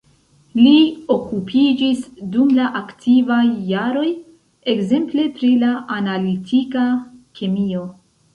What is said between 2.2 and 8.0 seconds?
dum la aktivaj jaroj ekzemple pri la analitika kemio.